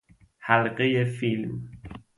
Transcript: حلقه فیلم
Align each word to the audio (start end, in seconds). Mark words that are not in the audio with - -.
حلقه 0.45 1.05
فیلم 1.05 1.69